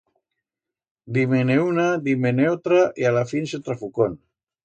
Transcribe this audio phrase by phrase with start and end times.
[1.17, 4.19] Di-me-ne una, di-me-ne otra y a la fin se trafucón...